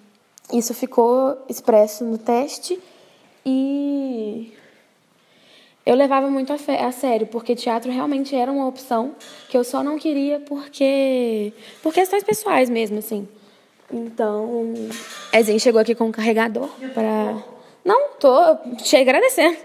isso 0.52 0.74
ficou 0.74 1.38
expresso 1.48 2.04
no 2.04 2.18
teste 2.18 2.80
e 3.46 4.54
eu 5.86 5.96
levava 5.96 6.30
muito 6.30 6.54
a, 6.54 6.56
a, 6.56 6.92
sério, 6.92 7.28
porque 7.28 7.56
teatro 7.56 7.92
realmente 7.92 8.36
era 8.36 8.52
uma 8.52 8.68
opção 8.68 9.16
que 9.50 9.58
eu 9.58 9.64
só 9.64 9.84
não 9.84 9.98
queria 9.98 10.40
porque 10.42 11.54
por 11.82 11.94
questões 11.94 12.24
pessoais 12.24 12.70
mesmo, 12.70 13.00
assim. 13.00 13.28
Então, 13.92 14.74
Ezinho 15.34 15.60
chegou 15.60 15.80
aqui 15.80 15.94
com 15.94 16.06
um 16.06 16.12
carregador 16.12 16.70
para 16.94 17.44
Não, 17.84 18.12
tô 18.20 18.56
te 18.78 18.96
agradecendo. 18.96 19.58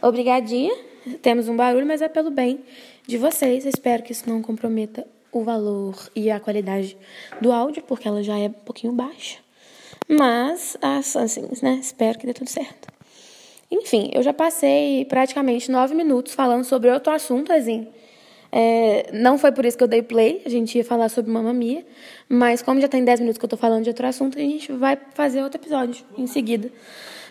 Obrigadinha. 0.00 0.74
Temos 1.20 1.48
um 1.48 1.56
barulho, 1.56 1.86
mas 1.86 2.00
é 2.00 2.08
pelo 2.08 2.30
bem 2.30 2.60
de 3.06 3.16
vocês. 3.18 3.64
Espero 3.64 4.02
que 4.02 4.12
isso 4.12 4.28
não 4.28 4.42
comprometa 4.42 5.06
o 5.32 5.42
valor 5.42 5.96
e 6.14 6.30
a 6.30 6.38
qualidade 6.38 6.96
do 7.40 7.50
áudio, 7.50 7.82
porque 7.82 8.06
ela 8.06 8.22
já 8.22 8.38
é 8.38 8.46
um 8.46 8.52
pouquinho 8.52 8.92
baixa. 8.92 9.38
Mas, 10.08 10.76
assim, 10.80 11.48
né? 11.62 11.78
Espero 11.80 12.18
que 12.18 12.26
dê 12.26 12.32
tudo 12.32 12.48
certo. 12.48 12.88
Enfim, 13.70 14.10
eu 14.12 14.22
já 14.22 14.34
passei 14.34 15.06
praticamente 15.06 15.70
nove 15.70 15.94
minutos 15.94 16.34
falando 16.34 16.64
sobre 16.64 16.90
outro 16.90 17.10
assunto, 17.10 17.50
assim. 17.52 17.88
É, 18.54 19.08
não 19.14 19.38
foi 19.38 19.50
por 19.50 19.64
isso 19.64 19.78
que 19.78 19.82
eu 19.82 19.88
dei 19.88 20.02
play, 20.02 20.42
a 20.44 20.48
gente 20.50 20.76
ia 20.76 20.84
falar 20.84 21.08
sobre 21.08 21.30
Mamma 21.30 21.54
Mia, 21.54 21.82
mas 22.28 22.60
como 22.60 22.82
já 22.82 22.86
tem 22.86 23.02
dez 23.02 23.18
minutos 23.18 23.38
que 23.38 23.44
eu 23.46 23.48
tô 23.48 23.56
falando 23.56 23.84
de 23.84 23.88
outro 23.88 24.06
assunto, 24.06 24.36
a 24.36 24.42
gente 24.42 24.70
vai 24.72 24.98
fazer 25.14 25.42
outro 25.42 25.58
episódio 25.58 26.04
em 26.18 26.26
seguida, 26.26 26.70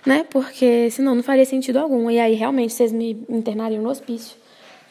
né? 0.04 0.26
Porque 0.32 0.90
senão 0.90 1.14
não 1.14 1.22
faria 1.22 1.46
sentido 1.46 1.78
algum. 1.78 2.10
E 2.10 2.20
aí 2.20 2.34
realmente 2.34 2.74
vocês 2.74 2.92
me 2.92 3.24
internariam 3.30 3.84
no 3.84 3.90
hospício, 3.90 4.36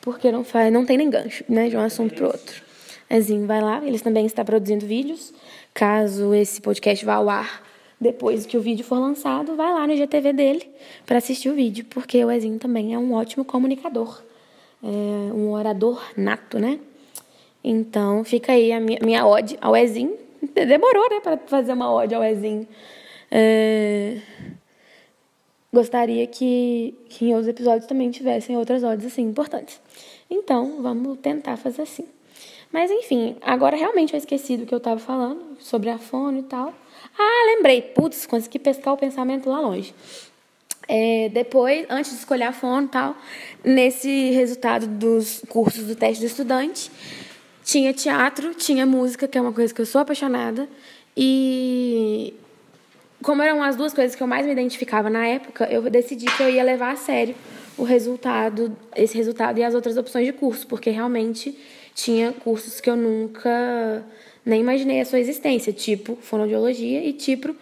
porque 0.01 0.31
não 0.31 0.45
faz, 0.45 0.73
não 0.73 0.87
tem 0.87 0.97
nem 0.99 1.11
gancho, 1.11 1.45
né, 1.49 1.69
de 1.69 1.77
um 1.77 1.81
assunto 1.81 2.15
pro 2.15 2.27
outro. 2.27 2.63
Ezinho 3.11 3.45
vai 3.45 3.61
lá, 3.61 3.83
eles 3.85 4.01
também 4.03 4.25
estão 4.25 4.45
produzindo 4.45 4.87
vídeos, 4.87 5.35
caso 5.75 6.33
esse 6.33 6.61
podcast 6.61 7.05
vá 7.05 7.15
ao 7.15 7.29
ar 7.29 7.70
depois 8.01 8.47
que 8.47 8.57
o 8.57 8.61
vídeo 8.63 8.85
for 8.85 8.99
lançado, 8.99 9.55
vai 9.57 9.73
lá 9.73 9.87
no 9.87 9.93
IGTV 9.93 10.33
dele 10.33 10.71
para 11.05 11.19
assistir 11.19 11.51
o 11.51 11.55
vídeo, 11.55 11.85
porque 11.91 12.25
o 12.25 12.31
Ezinho 12.31 12.59
também 12.59 12.95
é 12.95 12.99
um 12.99 13.13
ótimo 13.13 13.45
comunicador. 13.45 14.23
é 14.83 15.33
um 15.33 15.53
orador 15.53 16.03
nato, 16.17 16.59
né? 16.59 16.81
Então 17.63 18.25
fica 18.25 18.53
aí 18.53 18.73
a 18.73 18.81
minha, 18.81 18.99
minha 19.03 19.27
ode 19.27 19.59
ao 19.61 19.77
Ezinho. 19.77 20.17
Demorou, 20.55 21.11
né, 21.11 21.21
para 21.21 21.37
fazer 21.37 21.73
uma 21.75 21.93
ode 21.93 22.15
ao 22.15 22.25
Ezinho. 22.25 22.67
É... 23.31 24.19
Gostaria 25.73 26.27
que, 26.27 26.95
que 27.09 27.27
em 27.27 27.35
outros 27.35 27.49
episódios 27.49 27.87
também 27.87 28.11
tivessem 28.11 28.57
outras 28.57 28.83
odes 28.83 29.07
assim 29.07 29.23
importantes. 29.23 29.81
Então, 30.29 30.83
vamos 30.83 31.19
tentar 31.19 31.57
fazer 31.57 31.83
assim. 31.83 32.07
Mas 32.73 32.91
enfim, 32.91 33.37
agora 33.41 33.77
realmente 33.77 34.15
eu 34.15 34.19
esqueci 34.19 34.57
do 34.57 34.65
que 34.65 34.75
eu 34.75 34.79
estava 34.79 35.01
falando 35.01 35.57
sobre 35.59 35.91
a 35.91 35.99
fono 35.99 36.39
e 36.39 36.43
tal. 36.43 36.73
Ah, 37.19 37.55
lembrei. 37.55 37.83
Putz, 37.83 38.27
consegui 38.27 38.59
pescar 38.59 38.95
o 38.95 38.97
pensamento 38.97 39.49
lá 39.51 39.61
longe. 39.61 39.95
É, 40.89 41.29
depois, 41.29 41.87
antes 41.89 42.13
de 42.13 42.19
escolher 42.19 42.45
a 42.45 42.53
fono 42.53 42.87
e 42.87 42.91
tal, 42.91 43.17
nesse 43.65 44.31
resultado 44.31 44.87
dos 44.87 45.43
cursos 45.49 45.85
do 45.87 45.95
teste 45.95 46.21
do 46.21 46.27
estudante, 46.27 46.91
tinha 47.65 47.93
teatro, 47.93 48.55
tinha 48.55 48.85
música, 48.85 49.29
que 49.29 49.39
é 49.39 49.41
uma 49.41 49.53
coisa 49.53 49.73
que 49.73 49.81
eu 49.81 49.87
sou 49.87 50.01
apaixonada. 50.01 50.69
E 51.17 52.35
como 53.23 53.43
eram 53.43 53.63
as 53.63 53.77
duas 53.77 53.93
coisas 53.93 54.17
que 54.17 54.23
eu 54.23 54.27
mais 54.27 54.47
me 54.47 54.53
identificava 54.53 55.11
na 55.11 55.27
época, 55.27 55.69
eu 55.71 55.83
decidi 55.91 56.27
que 56.27 56.43
eu 56.43 56.51
ia 56.51 56.63
levar 56.63 56.93
a 56.93 56.97
sério 56.97 57.35
o 57.77 57.85
resultado, 57.85 58.77
esse 58.97 59.17
resultado 59.17 59.59
e 59.59 59.65
as 59.65 59.75
outras 59.75 59.97
opções 59.97 60.27
de 60.27 60.33
curso, 60.33 60.67
porque 60.67 60.91
realmente 60.91 61.57
tinha 61.95 62.33
cursos 62.33 62.81
que 62.81 62.89
eu 62.91 62.97
nunca 62.97 64.05
nem 64.45 64.61
imaginei 64.61 65.01
a 65.01 65.05
sua 65.05 65.19
existência, 65.19 65.73
tipo 65.73 66.17
fonoaudiologia 66.21 67.05
e 67.05 67.13
tipo 67.13 67.55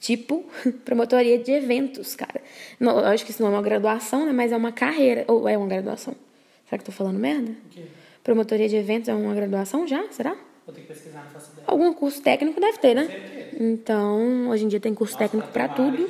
tipo 0.00 0.44
promotoria 0.84 1.38
de 1.38 1.52
eventos, 1.52 2.14
cara. 2.16 2.40
Não, 2.80 2.98
eu 2.98 3.06
acho 3.06 3.24
que 3.24 3.30
isso 3.30 3.42
não 3.42 3.50
é 3.50 3.52
uma 3.54 3.62
graduação, 3.62 4.26
né, 4.26 4.32
mas 4.32 4.52
é 4.52 4.56
uma 4.56 4.72
carreira 4.72 5.24
ou 5.28 5.48
é 5.48 5.56
uma 5.56 5.66
graduação. 5.68 6.14
Será 6.68 6.78
que 6.78 6.84
tô 6.84 6.92
falando 6.92 7.18
merda? 7.18 7.52
Promotoria 8.24 8.68
de 8.68 8.76
eventos 8.76 9.08
é 9.08 9.14
uma 9.14 9.34
graduação 9.34 9.86
já? 9.86 10.04
Será? 10.10 10.36
Vou 10.66 10.74
ter 10.74 10.80
que 10.82 10.86
pesquisar, 10.86 11.24
não 11.24 11.30
faço 11.30 11.52
ideia. 11.52 11.64
Algum 11.66 11.92
curso 11.92 12.22
técnico 12.22 12.60
deve 12.60 12.78
ter, 12.78 12.94
né? 12.94 13.10
Então, 13.58 14.48
hoje 14.48 14.64
em 14.64 14.68
dia 14.68 14.80
tem 14.80 14.94
curso 14.94 15.12
Nossa, 15.14 15.18
técnico 15.18 15.48
tem 15.48 15.52
para 15.52 15.68
tudo. 15.68 16.08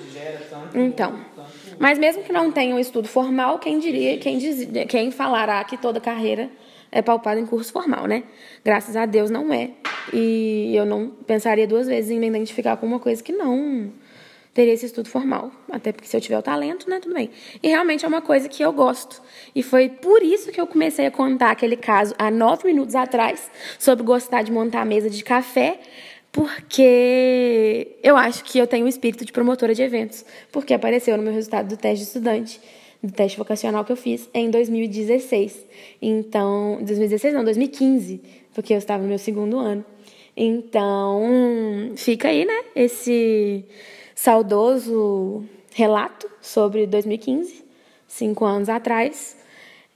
tanto- 0.51 0.79
Então, 0.79 1.13
tanto- 1.13 1.41
mas 1.79 1.99
mesmo 1.99 2.23
que 2.23 2.33
não 2.33 2.53
tenha 2.53 2.75
um 2.75 2.79
estudo 2.79 3.09
formal, 3.09 3.59
quem 3.59 3.79
diria, 3.79 4.19
quem, 4.19 4.39
diz, 4.39 4.69
quem 4.89 5.11
falará 5.11 5.63
que 5.65 5.77
toda 5.77 6.01
carreira 6.01 6.51
é 6.93 7.01
pautada 7.01 7.41
em 7.41 7.47
curso 7.47 7.73
formal, 7.73 8.07
né? 8.07 8.23
Graças 8.63 8.95
a 8.95 9.07
Deus 9.07 9.31
não 9.31 9.53
é. 9.53 9.71
E 10.13 10.77
eu 10.77 10.85
não 10.85 11.09
pensaria 11.09 11.67
duas 11.67 11.87
vezes 11.87 12.11
em 12.11 12.21
me 12.21 12.29
identificar 12.29 12.77
com 12.77 12.87
uma 12.87 13.01
coisa 13.01 13.23
que 13.23 13.33
não 13.33 13.91
teria 14.53 14.75
esse 14.75 14.85
estudo 14.85 15.09
formal. 15.09 15.51
Até 15.71 15.91
porque 15.91 16.07
se 16.07 16.15
eu 16.17 16.21
tiver 16.21 16.39
o 16.39 16.43
talento, 16.43 16.89
né, 16.89 17.01
tudo 17.01 17.15
bem. 17.15 17.31
E 17.63 17.69
realmente 17.69 18.05
é 18.05 18.09
uma 18.09 18.21
coisa 18.21 18.49
que 18.49 18.63
eu 18.63 18.73
gosto. 18.73 19.23
E 19.55 19.63
foi 19.63 19.89
por 19.89 20.23
isso 20.23 20.53
que 20.53 20.61
eu 20.61 20.67
comecei 20.67 21.07
a 21.07 21.11
contar 21.11 21.51
aquele 21.51 21.77
caso 21.77 22.15
há 22.19 22.31
nove 22.31 22.67
minutos 22.67 22.95
atrás 22.95 23.51
sobre 23.79 24.05
gostar 24.05 24.43
de 24.43 24.53
montar 24.53 24.83
a 24.83 24.85
mesa 24.85 25.09
de 25.09 25.25
café, 25.25 25.81
porque 26.31 27.97
eu 28.03 28.17
acho 28.17 28.45
que 28.45 28.59
eu 28.59 28.67
tenho 28.67 28.85
um 28.85 28.89
espírito 28.89 29.25
de 29.25 29.33
promotora 29.33 29.75
de 29.75 29.83
eventos, 29.83 30.25
porque 30.51 30.75
apareceu 30.75 31.17
no 31.17 31.23
meu 31.23 31.33
resultado 31.33 31.69
do 31.69 31.77
teste 31.77 32.05
de 32.05 32.09
estudante, 32.09 32.61
do 33.03 33.13
teste 33.13 33.37
vocacional 33.37 33.85
que 33.85 33.93
eu 33.93 33.97
fiz 33.97 34.29
em 34.33 34.51
2016. 34.51 35.67
Então, 36.01 36.77
2016 36.83 37.35
não, 37.35 37.45
2015, 37.45 38.21
porque 38.55 38.73
eu 38.73 38.79
estava 38.79 39.03
no 39.03 39.09
meu 39.09 39.19
segundo 39.19 39.59
ano. 39.59 39.85
Então, 40.37 41.93
fica 41.97 42.29
aí, 42.29 42.45
né, 42.45 42.65
esse 42.75 43.65
saudoso 44.15 45.45
relato 45.75 46.31
sobre 46.41 46.87
2015, 46.87 47.65
cinco 48.07 48.45
anos 48.45 48.69
atrás, 48.69 49.37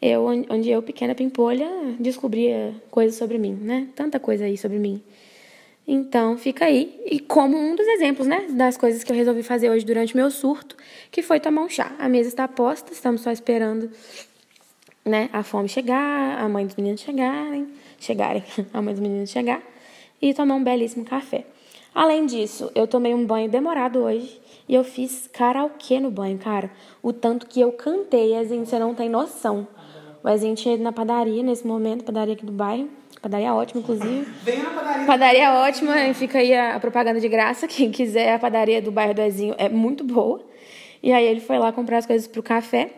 eu, 0.00 0.26
onde 0.26 0.68
eu, 0.70 0.82
pequena 0.82 1.14
pimpolha, 1.14 1.68
descobria 1.98 2.74
coisas 2.90 3.16
sobre 3.16 3.38
mim, 3.38 3.54
né? 3.54 3.88
Tanta 3.94 4.20
coisa 4.20 4.44
aí 4.44 4.58
sobre 4.58 4.78
mim. 4.78 5.02
Então, 5.86 6.36
fica 6.36 6.64
aí. 6.64 7.00
E 7.06 7.20
como 7.20 7.56
um 7.56 7.76
dos 7.76 7.86
exemplos, 7.86 8.26
né, 8.26 8.46
das 8.50 8.76
coisas 8.76 9.04
que 9.04 9.12
eu 9.12 9.16
resolvi 9.16 9.42
fazer 9.42 9.70
hoje 9.70 9.84
durante 9.84 10.14
o 10.14 10.16
meu 10.16 10.30
surto, 10.30 10.76
que 11.10 11.22
foi 11.22 11.38
tomar 11.38 11.62
um 11.62 11.68
chá. 11.68 11.94
A 11.98 12.08
mesa 12.08 12.28
está 12.28 12.48
posta, 12.48 12.92
estamos 12.92 13.20
só 13.20 13.30
esperando, 13.30 13.90
né, 15.04 15.30
a 15.32 15.44
fome 15.44 15.68
chegar, 15.68 16.38
a 16.38 16.48
mãe 16.48 16.66
dos 16.66 16.74
meninos 16.74 17.00
chegarem, 17.00 17.68
chegarem, 18.00 18.42
a 18.74 18.82
mãe 18.82 18.94
dos 18.94 19.00
meninos 19.00 19.30
chegar, 19.30 19.62
e 20.20 20.34
tomar 20.34 20.56
um 20.56 20.64
belíssimo 20.64 21.04
café. 21.04 21.46
Além 21.94 22.26
disso, 22.26 22.70
eu 22.74 22.86
tomei 22.86 23.14
um 23.14 23.24
banho 23.24 23.48
demorado 23.48 24.00
hoje 24.00 24.40
e 24.68 24.74
eu 24.74 24.84
fiz 24.84 25.28
karaokê 25.32 26.00
no 26.00 26.10
banho, 26.10 26.36
cara. 26.36 26.70
O 27.02 27.12
tanto 27.12 27.46
que 27.46 27.60
eu 27.60 27.72
cantei, 27.72 28.36
assim, 28.36 28.64
você 28.64 28.78
não 28.78 28.94
tem 28.94 29.08
noção. 29.08 29.66
Tinha 30.56 30.74
ido 30.74 30.82
na 30.82 30.92
padaria 30.92 31.42
nesse 31.42 31.66
momento, 31.66 32.04
padaria 32.04 32.34
aqui 32.34 32.44
do 32.44 32.52
bairro. 32.52 32.90
Padaria 33.20 33.54
ótima, 33.54 33.80
inclusive. 33.80 34.26
Venha 34.44 34.62
na 34.64 34.70
padaria. 34.70 35.06
Padaria 35.06 35.52
ótima, 35.54 36.00
e 36.06 36.14
fica 36.14 36.38
aí 36.38 36.54
a 36.54 36.78
propaganda 36.80 37.20
de 37.20 37.28
graça. 37.28 37.66
Quem 37.68 37.90
quiser, 37.90 38.34
a 38.34 38.38
padaria 38.38 38.80
do 38.82 38.90
bairro 38.92 39.14
do 39.14 39.22
Ezinho 39.22 39.54
é 39.58 39.68
muito 39.68 40.04
boa. 40.04 40.40
E 41.02 41.12
aí 41.12 41.24
ele 41.24 41.40
foi 41.40 41.58
lá 41.58 41.72
comprar 41.72 41.98
as 41.98 42.06
coisas 42.06 42.26
pro 42.26 42.42
café, 42.42 42.90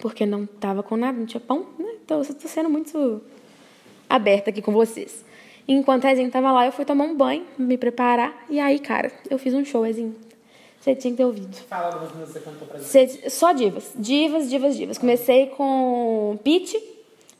porque 0.00 0.24
não 0.26 0.46
tava 0.46 0.82
com 0.82 0.96
nada, 0.96 1.18
não 1.18 1.26
tinha 1.26 1.40
pão, 1.40 1.66
né? 1.78 1.86
Então 2.04 2.20
eu 2.22 2.34
tô 2.34 2.48
sendo 2.48 2.68
muito 2.70 3.20
aberta 4.08 4.50
aqui 4.50 4.60
com 4.62 4.72
vocês. 4.72 5.24
Enquanto 5.66 6.04
o 6.04 6.08
Ezinho 6.08 6.30
tava 6.30 6.50
lá, 6.52 6.66
eu 6.66 6.72
fui 6.72 6.84
tomar 6.84 7.04
um 7.04 7.14
banho, 7.14 7.44
me 7.56 7.76
preparar. 7.78 8.44
E 8.50 8.58
aí, 8.58 8.78
cara, 8.78 9.12
eu 9.30 9.38
fiz 9.38 9.54
um 9.54 9.64
show, 9.64 9.86
Ezinho. 9.86 10.14
Você 10.80 10.96
tinha 10.96 11.12
que 11.12 11.16
ter 11.18 11.24
ouvido. 11.24 11.54
Fala 11.68 11.86
algumas 11.94 12.12
músicas 12.12 12.26
que 12.26 12.32
você 12.32 12.40
cantou 12.50 12.66
pra 12.68 12.78
gente. 12.80 12.88
Cê- 12.88 13.30
Só 13.30 13.52
divas. 13.52 13.92
Divas, 13.94 14.50
divas, 14.50 14.76
divas. 14.76 14.98
Comecei 14.98 15.46
com 15.46 16.36
Pete. 16.42 16.76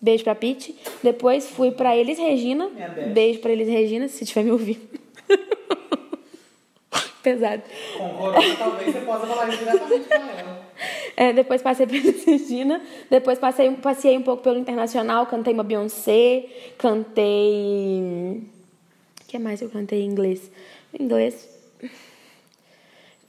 Beijo 0.02 0.24
pra 0.24 0.34
Pete. 0.34 0.74
Depois 1.00 1.48
fui 1.48 1.70
pra 1.70 1.96
Elis 1.96 2.18
Regina. 2.18 2.68
Beijo 3.14 3.38
pra 3.38 3.52
Elis 3.52 3.68
Regina, 3.68 4.08
se 4.08 4.24
estiver 4.24 4.42
me 4.42 4.50
ouvindo. 4.50 4.80
Pesado. 7.22 7.62
Com 7.96 8.08
corona, 8.08 8.56
talvez 8.56 8.92
você 8.92 9.00
possa 9.02 9.26
falar 9.28 9.48
isso 9.48 9.58
diretamente 9.58 10.08
com 10.08 10.14
ela. 10.14 10.72
É, 11.16 11.32
depois 11.32 11.62
passei 11.62 11.86
pela 11.86 12.02
Regina. 12.02 12.82
Depois 13.08 13.38
passei, 13.38 13.70
passei 13.76 14.18
um 14.18 14.22
pouco 14.22 14.42
pelo 14.42 14.58
internacional. 14.58 15.26
Cantei 15.26 15.54
uma 15.54 15.62
Beyoncé. 15.62 16.46
Cantei. 16.76 18.42
O 19.22 19.28
que 19.28 19.38
mais 19.38 19.62
eu 19.62 19.70
cantei 19.70 20.00
em 20.02 20.06
inglês? 20.06 20.50
Em 20.92 21.04
inglês. 21.04 21.48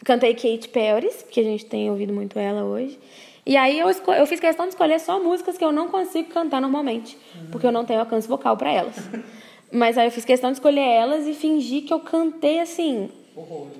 Cantei 0.04 0.34
Kate 0.34 0.70
Perry, 0.70 1.10
porque 1.22 1.40
a 1.40 1.44
gente 1.44 1.66
tem 1.66 1.92
ouvido 1.92 2.12
muito 2.12 2.40
ela 2.40 2.64
hoje. 2.64 2.98
E 3.46 3.58
aí 3.58 3.78
eu, 3.78 3.90
eu 3.90 4.26
fiz 4.26 4.40
questão 4.40 4.66
de 4.66 4.72
escolher 4.72 5.00
só 5.00 5.20
músicas 5.20 5.58
que 5.58 5.66
eu 5.66 5.72
não 5.72 5.90
consigo 5.90 6.30
cantar 6.30 6.62
normalmente, 6.62 7.18
porque 7.52 7.68
eu 7.68 7.72
não 7.72 7.84
tenho 7.84 8.00
alcance 8.00 8.28
vocal 8.28 8.56
pra 8.56 8.72
elas. 8.72 8.96
Mas 9.72 9.98
aí 9.98 10.08
eu 10.08 10.12
fiz 10.12 10.24
questão 10.24 10.52
de 10.52 10.58
escolher 10.58 10.82
elas 10.82 11.28
e 11.28 11.34
fingir 11.34 11.84
que 11.84 11.92
eu 11.92 12.00
cantei 12.00 12.60
assim. 12.60 13.10
Horrores. 13.36 13.74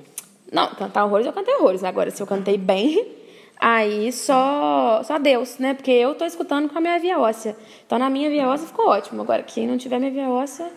Não, 0.52 0.68
cantar 0.76 1.06
horrores 1.06 1.26
eu 1.26 1.34
cantei 1.34 1.56
horrores. 1.56 1.84
Agora, 1.84 2.10
se 2.10 2.22
eu 2.22 2.28
cantei 2.28 2.58
bem, 2.58 3.08
aí 3.62 4.12
só, 4.12 5.02
só 5.04 5.20
Deus, 5.20 5.60
né? 5.60 5.76
Porque 5.76 5.92
eu 5.92 6.16
tô 6.16 6.26
escutando 6.26 6.68
com 6.68 6.78
a 6.78 6.82
minha 6.82 7.00
via 7.00 7.20
óssea. 7.20 7.56
Então, 7.86 8.00
na 8.00 8.10
minha 8.10 8.30
via 8.30 8.48
óssea 8.48 8.68
ficou 8.68 8.88
ótimo. 8.88 9.22
Agora, 9.22 9.44
quem 9.44 9.68
não 9.68 9.78
tiver 9.78 10.00
minha 10.00 10.12
via 10.12 10.30
óssea, 10.30 10.72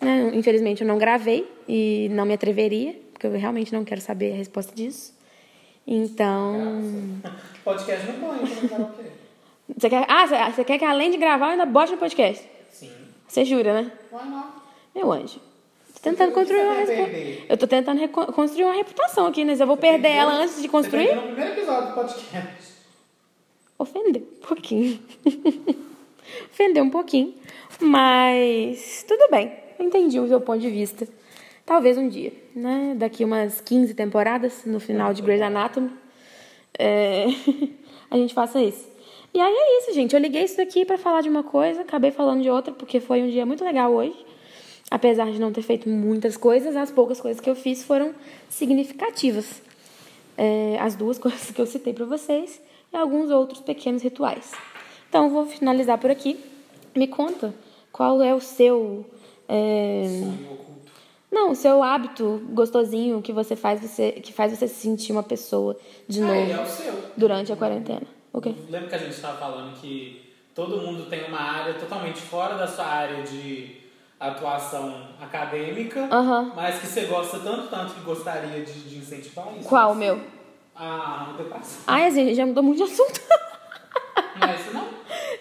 né? 0.00 0.32
Infelizmente, 0.34 0.82
eu 0.82 0.88
não 0.88 0.98
gravei 0.98 1.48
e 1.68 2.08
não 2.10 2.26
me 2.26 2.34
atreveria, 2.34 2.96
porque 3.12 3.26
eu 3.26 3.32
realmente 3.32 3.72
não 3.72 3.84
quero 3.84 4.00
saber 4.00 4.32
a 4.32 4.36
resposta 4.36 4.74
disso. 4.74 5.17
Então. 5.90 6.70
Podcast 7.64 8.06
no 8.12 8.12
banho, 8.18 8.40
como 8.46 8.68
karaokê. 8.68 9.02
Você 9.76 9.88
quer, 9.88 10.04
ah, 10.06 10.26
você- 10.26 10.52
você 10.52 10.64
quer 10.64 10.78
que 10.78 10.84
além 10.84 11.10
de 11.10 11.16
gravar, 11.16 11.46
eu 11.46 11.50
ainda 11.52 11.64
bote 11.64 11.92
no 11.92 11.98
podcast? 11.98 12.46
Sim. 12.70 12.90
Você 13.26 13.42
jura, 13.44 13.72
né? 13.82 13.92
Why 14.12 14.28
not? 14.28 14.48
Meu 14.94 15.10
anjo. 15.10 15.40
Tô 15.94 16.00
tentando 16.10 16.30
O 16.30 16.34
construir 16.34 16.58
você 16.62 16.94
uma 16.94 17.06
perder? 17.08 17.46
Eu 17.48 17.56
tô 17.56 17.66
tentando 17.66 18.06
construir 18.08 18.64
uma 18.64 18.74
reputação 18.74 19.26
aqui, 19.26 19.44
né? 19.44 19.56
Eu 19.58 19.66
vou 19.66 19.76
perder 19.78 20.08
ela 20.10 20.32
antes 20.34 20.60
de 20.60 20.68
construir. 20.68 21.06
Você 21.08 21.12
perdeu 21.14 21.28
no 21.28 21.34
primeiro 21.34 21.58
episódio 21.60 21.88
do 21.88 21.94
podcast. 21.94 22.72
Ofendeu 23.78 24.22
um 24.22 24.46
pouquinho. 24.46 25.00
Ofendeu 26.52 26.84
um 26.84 26.90
pouquinho. 26.90 27.34
Mas 27.80 29.04
tudo 29.08 29.28
bem. 29.30 29.52
Entendi 29.78 30.20
o 30.20 30.28
seu 30.28 30.40
ponto 30.40 30.58
de 30.60 30.70
vista. 30.70 31.08
Talvez 31.68 31.98
um 31.98 32.08
dia, 32.08 32.32
né? 32.56 32.94
Daqui 32.96 33.22
umas 33.22 33.60
15 33.60 33.92
temporadas, 33.92 34.64
no 34.64 34.80
final 34.80 35.12
de 35.12 35.20
Grey's 35.20 35.42
Anatomy, 35.42 35.90
é, 36.78 37.26
a 38.10 38.16
gente 38.16 38.32
faça 38.32 38.58
isso. 38.62 38.88
E 39.34 39.38
aí 39.38 39.52
é 39.52 39.78
isso, 39.80 39.92
gente. 39.92 40.14
Eu 40.14 40.18
liguei 40.18 40.44
isso 40.44 40.56
daqui 40.56 40.86
pra 40.86 40.96
falar 40.96 41.20
de 41.20 41.28
uma 41.28 41.42
coisa, 41.42 41.82
acabei 41.82 42.10
falando 42.10 42.40
de 42.40 42.48
outra, 42.48 42.72
porque 42.72 43.00
foi 43.00 43.22
um 43.22 43.28
dia 43.28 43.44
muito 43.44 43.62
legal 43.62 43.92
hoje. 43.92 44.16
Apesar 44.90 45.30
de 45.30 45.38
não 45.38 45.52
ter 45.52 45.60
feito 45.60 45.90
muitas 45.90 46.38
coisas, 46.38 46.74
as 46.74 46.90
poucas 46.90 47.20
coisas 47.20 47.38
que 47.38 47.50
eu 47.50 47.54
fiz 47.54 47.84
foram 47.84 48.14
significativas. 48.48 49.60
É, 50.38 50.78
as 50.80 50.94
duas 50.94 51.18
coisas 51.20 51.50
que 51.50 51.60
eu 51.60 51.66
citei 51.66 51.92
para 51.92 52.06
vocês 52.06 52.62
e 52.90 52.96
alguns 52.96 53.28
outros 53.28 53.60
pequenos 53.60 54.02
rituais. 54.02 54.52
Então, 55.10 55.28
vou 55.28 55.44
finalizar 55.44 55.98
por 55.98 56.10
aqui. 56.10 56.40
Me 56.96 57.06
conta 57.06 57.54
qual 57.92 58.22
é 58.22 58.34
o 58.34 58.40
seu. 58.40 59.04
é. 59.46 60.06
Não, 61.30 61.50
o 61.52 61.54
seu 61.54 61.82
hábito 61.82 62.40
gostosinho 62.50 63.20
que 63.22 63.32
você 63.32 63.54
faz 63.54 63.80
você 63.80 64.12
que 64.12 64.32
faz 64.32 64.52
você 64.56 64.66
se 64.68 64.74
sentir 64.76 65.12
uma 65.12 65.22
pessoa 65.22 65.76
de 66.08 66.22
Ah, 66.22 66.26
novo 66.26 66.52
é 66.52 66.60
o 66.62 66.66
seu. 66.66 66.94
durante 67.16 67.52
a 67.52 67.56
quarentena. 67.56 68.02
O 68.32 68.40
quê? 68.40 68.54
Lembra 68.68 68.88
que 68.88 68.94
a 68.94 68.98
gente 68.98 69.12
estava 69.12 69.36
falando 69.38 69.74
que 69.80 70.32
todo 70.54 70.78
mundo 70.78 71.08
tem 71.08 71.24
uma 71.28 71.40
área 71.40 71.74
totalmente 71.74 72.20
fora 72.20 72.56
da 72.56 72.66
sua 72.66 72.84
área 72.86 73.22
de 73.22 73.76
atuação 74.18 75.08
acadêmica, 75.20 76.08
mas 76.56 76.80
que 76.80 76.86
você 76.86 77.02
gosta 77.06 77.38
tanto, 77.38 77.68
tanto 77.68 77.94
que 77.94 78.00
gostaria 78.00 78.64
de, 78.64 78.72
de 78.72 78.98
incentivar 78.98 79.46
isso? 79.58 79.68
Qual 79.68 79.92
o 79.92 79.94
meu? 79.94 80.20
A 80.74 81.32
educação. 81.38 81.80
Ai, 81.86 82.06
a 82.06 82.10
gente 82.10 82.34
já 82.34 82.44
mudou 82.46 82.62
muito 82.62 82.78
de 82.78 82.82
assunto. 82.84 83.20
É 84.40 84.54
isso 84.54 84.72
não? 84.72 84.86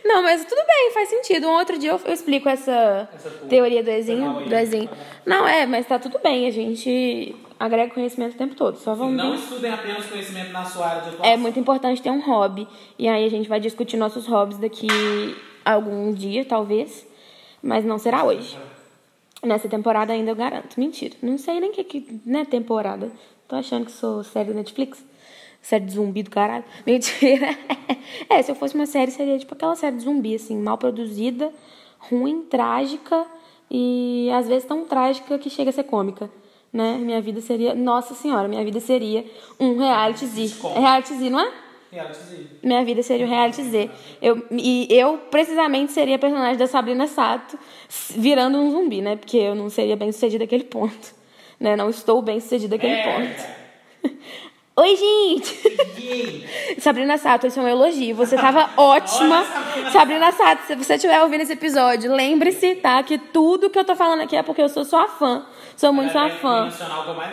Não, 0.08 0.24
mas 0.24 0.46
tudo 0.46 0.62
bem, 0.66 0.92
faz 0.94 1.10
sentido. 1.10 1.48
Um 1.48 1.58
outro 1.58 1.78
dia 1.78 1.92
eu, 1.92 2.00
eu 2.06 2.14
explico 2.14 2.48
essa, 2.48 3.10
Essa 3.14 3.30
teoria 3.50 3.84
do 3.84 3.90
Ezinho. 3.90 4.46
Do 4.48 4.56
Ezinho. 4.56 4.90
Não, 5.26 5.46
é, 5.46 5.66
mas 5.66 5.86
tá 5.86 6.00
tudo 6.00 6.18
bem. 6.20 6.48
A 6.48 6.52
gente 6.52 7.36
agrega 7.60 7.94
conhecimento 7.94 8.36
o 8.36 8.38
tempo 8.38 8.56
todo. 8.56 8.78
Só 8.78 8.94
vamos 8.96 9.18
Não 9.18 9.32
ver. 9.32 9.38
estudem 9.40 9.74
apenas 9.74 10.06
conhecimento 10.06 10.52
na 10.52 10.64
sua 10.64 10.88
área 10.88 11.02
de 11.02 11.10
atuação. 11.10 11.26
É 11.34 11.36
muito 11.36 11.60
importante 11.60 12.02
ter 12.02 12.10
um 12.10 12.22
hobby. 12.22 12.66
E 12.98 13.08
aí 13.08 13.26
a 13.26 13.30
gente 13.30 13.50
vai 13.50 13.60
discutir 13.60 13.98
nossos 13.98 14.26
hobbies 14.28 14.58
daqui 14.60 14.88
algum 15.66 16.14
dia, 16.14 16.46
talvez. 16.46 17.06
Mas 17.62 17.84
não 17.84 17.98
será 17.98 18.24
hoje. 18.24 18.58
Nessa 19.44 19.68
temporada 19.68 20.14
ainda 20.14 20.32
eu 20.32 20.36
garanto. 20.36 20.80
Mentira. 20.80 21.16
Não 21.22 21.38
sei 21.38 21.60
nem 21.60 21.70
o 21.70 21.74
que, 21.74 21.84
que 21.84 22.22
né, 22.26 22.46
temporada. 22.46 23.12
Tô 23.48 23.56
achando 23.56 23.86
que 23.86 23.92
sou 23.92 24.24
série 24.24 24.50
da 24.50 24.56
Netflix. 24.56 25.04
Série 25.62 25.86
de 25.86 25.92
zumbi 25.94 26.24
do 26.24 26.30
caralho. 26.30 26.64
Mentira. 26.86 27.58
É, 28.30 28.42
se 28.42 28.52
eu 28.52 28.56
fosse 28.56 28.76
uma 28.76 28.86
série, 28.86 29.12
seria 29.12 29.38
tipo 29.38 29.54
aquela 29.54 29.76
série 29.76 29.96
de 29.98 30.04
zumbi, 30.04 30.36
assim, 30.36 30.58
mal 30.58 30.78
produzida, 30.78 31.52
ruim, 32.00 32.44
trágica 32.44 33.26
e 33.70 34.30
às 34.34 34.48
vezes 34.48 34.66
tão 34.66 34.86
trágica 34.86 35.38
que 35.38 35.50
chega 35.50 35.70
a 35.70 35.74
ser 35.74 35.84
cômica. 35.84 36.30
Né? 36.72 36.98
Minha 36.98 37.22
vida 37.22 37.42
seria. 37.42 37.74
Nossa 37.74 38.14
senhora, 38.14 38.48
minha 38.48 38.64
vida 38.64 38.80
seria 38.80 39.26
um 39.60 39.78
reality 39.78 40.26
Z. 40.26 40.56
É 40.76 40.80
reality 40.80 41.14
Z, 41.14 41.30
não 41.30 41.40
é? 41.40 41.52
Reality 41.92 42.20
Z. 42.20 42.46
Minha 42.62 42.84
vida 42.86 43.02
seria 43.02 43.26
o 43.26 43.30
reality 43.30 43.64
Z. 43.64 43.90
Eu, 44.22 44.46
e 44.52 44.88
eu, 44.92 45.18
precisamente, 45.32 45.92
seria 45.94 46.18
a 46.18 46.20
personagem 46.20 46.58
da 46.58 46.68
Sabrina 46.68 47.08
Sato 47.08 47.58
virando 48.16 48.58
um 48.58 48.70
zumbi, 48.72 49.02
né? 49.02 49.16
Porque 49.16 49.38
eu 49.38 49.56
não 49.56 49.70
seria 49.70 49.96
bem 49.96 50.12
sucedida 50.12 50.44
naquele 50.44 50.66
ponto. 50.66 51.16
Né? 51.60 51.76
Não 51.76 51.90
estou 51.90 52.22
bem 52.22 52.40
sucedida 52.40 52.76
naquele 52.76 52.94
É, 52.94 53.04
ponto. 53.04 54.18
Oi, 54.88 54.96
gente! 56.00 56.80
Sabrina 56.80 57.18
Sato, 57.18 57.46
esse 57.46 57.60
é 57.60 57.62
um 57.62 57.68
elogio. 57.68 58.16
Você 58.16 58.38
tava 58.38 58.70
ótima. 58.78 59.46
Olha, 59.76 59.92
Sabrina 59.92 60.32
Sato, 60.32 60.64
se 60.64 60.76
você 60.76 60.94
estiver 60.94 61.22
ouvindo 61.22 61.42
esse 61.42 61.52
episódio, 61.52 62.14
lembre-se, 62.14 62.76
tá? 62.76 63.04
Que 63.04 63.18
tudo 63.18 63.70
que 63.70 63.78
eu 63.78 63.84
tô 63.84 63.98
falando 63.98 64.22
aqui 64.22 64.38
é 64.38 64.42
porque 64.42 64.62
eu 64.62 64.70
sou 64.70 64.86
sua 64.86 65.10
fã. 65.10 65.46
Sou 65.76 65.92
muito 65.92 66.14
sua 66.14 66.28
é 66.28 66.30
fã. 66.30 66.70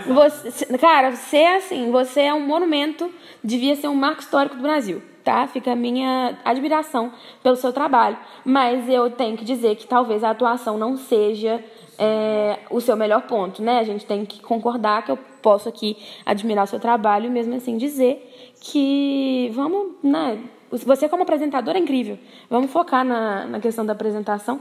Você, 0.07 0.67
cara, 0.79 1.13
você 1.13 1.37
é 1.37 1.57
assim, 1.57 1.93
você 1.93 2.23
é 2.23 2.35
um 2.35 2.41
monumento, 2.41 3.09
devia 3.43 3.77
ser 3.77 3.87
um 3.87 3.95
marco 3.95 4.21
histórico 4.21 4.57
do 4.57 4.63
Brasil, 4.63 5.01
tá? 5.23 5.47
Fica 5.47 5.73
a 5.73 5.77
minha 5.77 6.37
admiração 6.45 7.13
pelo 7.41 7.55
seu 7.55 7.73
trabalho. 7.73 8.19
Mas 8.45 8.89
eu 8.89 9.11
tenho 9.11 9.37
que 9.37 9.45
dizer 9.45 9.77
que 9.77 9.87
talvez 9.87 10.25
a 10.25 10.31
atuação 10.31 10.77
não 10.77 10.97
seja 10.97 11.63
é, 12.01 12.59
o 12.69 12.81
seu 12.81 12.97
melhor 12.97 13.23
ponto, 13.23 13.63
né? 13.63 13.79
A 13.79 13.85
gente 13.85 14.05
tem 14.05 14.25
que 14.25 14.43
concordar 14.43 15.05
que 15.05 15.13
eu 15.13 15.19
posso 15.45 15.69
aqui 15.69 15.99
admirar 16.25 16.65
o 16.65 16.67
seu 16.67 16.81
trabalho 16.81 17.27
e 17.27 17.31
mesmo 17.31 17.55
assim 17.55 17.77
dizer 17.77 18.55
que 18.59 19.51
vamos, 19.53 19.93
né? 20.03 20.43
Você 20.71 21.07
como 21.07 21.23
apresentador 21.23 21.77
é 21.77 21.79
incrível. 21.79 22.19
Vamos 22.49 22.73
focar 22.73 23.05
na, 23.05 23.47
na 23.47 23.61
questão 23.61 23.85
da 23.85 23.93
apresentação, 23.93 24.59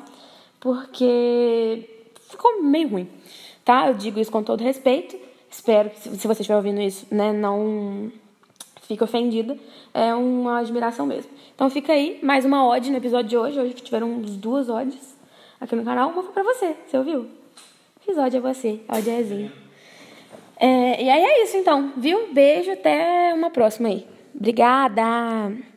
porque 0.60 1.90
ficou 2.30 2.62
meio 2.62 2.90
ruim, 2.90 3.10
tá? 3.64 3.88
Eu 3.88 3.94
digo 3.94 4.20
isso 4.20 4.30
com 4.30 4.44
todo 4.44 4.62
respeito. 4.62 5.18
Espero 5.50 5.90
que, 5.90 6.00
se 6.00 6.28
você 6.28 6.42
estiver 6.42 6.58
ouvindo 6.58 6.82
isso, 6.82 7.08
né, 7.10 7.32
não 7.32 8.12
fique 8.82 9.04
ofendida. 9.04 9.58
É 9.94 10.14
uma 10.14 10.60
admiração 10.60 11.06
mesmo. 11.06 11.32
Então 11.56 11.70
fica 11.70 11.94
aí, 11.94 12.20
mais 12.22 12.44
uma 12.44 12.68
ode 12.68 12.92
no 12.92 12.98
episódio 12.98 13.30
de 13.30 13.38
hoje. 13.38 13.60
Hoje 13.60 13.74
tiveram 13.76 14.12
uns 14.12 14.36
duas 14.36 14.70
odes 14.70 15.16
aqui 15.62 15.76
no 15.76 15.86
canal. 15.86 16.10
Uma 16.10 16.24
foi 16.24 16.34
pra 16.34 16.44
você, 16.44 16.76
você 16.86 16.98
ouviu? 16.98 17.28
Episódio 18.06 18.38
é 18.38 18.42
você, 18.42 18.82
a 18.88 18.98
ode 18.98 19.10
é 19.10 19.20
Ezinho. 19.20 19.63
É, 20.64 21.04
e 21.04 21.10
aí 21.10 21.22
é 21.22 21.44
isso 21.44 21.58
então, 21.58 21.92
viu? 21.98 22.32
Beijo, 22.32 22.72
até 22.72 23.34
uma 23.34 23.50
próxima 23.50 23.90
aí. 23.90 24.08
Obrigada! 24.34 25.73